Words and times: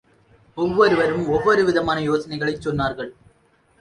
ஒவ்வொருவரும் 0.57 1.27
ஒவ்வொரு 1.27 1.65
விதமான 1.65 1.99
யோசனைகளைச் 2.01 2.67
சொன்னார்கள். 2.67 3.11